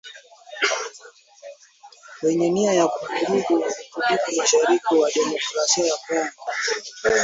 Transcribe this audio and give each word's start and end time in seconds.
wenye 2.23 2.49
nia 2.49 2.73
ya 2.73 2.87
kuvuruga 2.87 3.65
utulivu 3.65 4.33
mashariki 4.39 4.95
mwa 4.95 5.09
Demokrasia 5.15 5.85
ya 5.85 5.95
Kongo 6.07 6.45